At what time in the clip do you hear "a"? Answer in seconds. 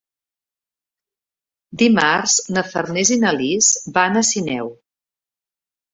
4.23-4.29